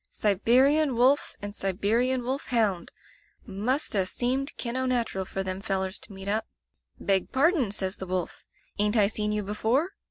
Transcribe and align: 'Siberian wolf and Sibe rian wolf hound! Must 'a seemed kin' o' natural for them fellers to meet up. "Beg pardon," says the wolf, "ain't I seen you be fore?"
'Siberian 0.09 0.95
wolf 0.95 1.35
and 1.43 1.53
Sibe 1.53 1.81
rian 1.81 2.23
wolf 2.23 2.47
hound! 2.47 2.91
Must 3.45 3.93
'a 3.93 4.07
seemed 4.07 4.57
kin' 4.57 4.75
o' 4.75 4.87
natural 4.87 5.25
for 5.25 5.43
them 5.43 5.61
fellers 5.61 5.99
to 5.99 6.11
meet 6.11 6.27
up. 6.27 6.47
"Beg 6.99 7.31
pardon," 7.31 7.69
says 7.69 7.97
the 7.97 8.07
wolf, 8.07 8.43
"ain't 8.79 8.97
I 8.97 9.05
seen 9.05 9.31
you 9.31 9.43
be 9.43 9.53
fore?" 9.53 9.91